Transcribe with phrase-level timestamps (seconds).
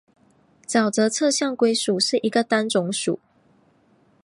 [0.65, 3.19] 沼泽侧颈龟属是一个单种属。